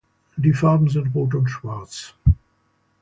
Die 0.35 0.53
Farben 0.53 0.89
sind 0.89 1.13
rot 1.13 1.35
und 1.35 1.47
schwarz. 1.47 2.15